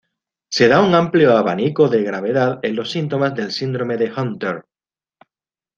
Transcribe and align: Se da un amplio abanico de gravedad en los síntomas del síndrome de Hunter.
Se 0.51 0.67
da 0.67 0.81
un 0.81 0.95
amplio 0.95 1.37
abanico 1.37 1.87
de 1.87 2.01
gravedad 2.01 2.57
en 2.63 2.75
los 2.75 2.89
síntomas 2.89 3.35
del 3.35 3.51
síndrome 3.51 3.97
de 3.97 4.11
Hunter. 4.11 4.65